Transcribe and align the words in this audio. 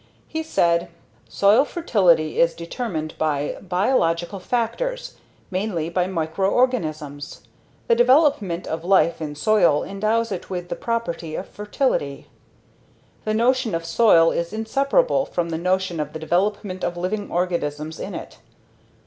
He 0.27 0.41
said,".. 0.41 0.89
soil 1.29 1.63
fertility 1.63 2.39
is 2.39 2.55
determined 2.55 3.13
by 3.19 3.59
biological 3.61 4.39
factors, 4.39 5.13
mainly 5.51 5.89
by 5.91 6.07
microorganisms. 6.07 7.41
The 7.87 7.93
development 7.93 8.65
of 8.65 8.83
life 8.83 9.21
in 9.21 9.35
soil 9.35 9.83
endows 9.83 10.31
it 10.31 10.49
with 10.49 10.69
the 10.69 10.75
property 10.75 11.35
of 11.35 11.47
fertility. 11.47 12.25
The 13.25 13.35
notion 13.35 13.75
of 13.75 13.85
soil 13.85 14.31
is 14.31 14.53
inseparable 14.53 15.27
from 15.27 15.51
the 15.51 15.59
notion 15.59 15.99
of 15.99 16.13
the 16.13 16.19
development 16.19 16.83
of 16.83 16.97
living 16.97 17.29
organisms 17.29 17.99
in 17.99 18.15
it. 18.15 18.39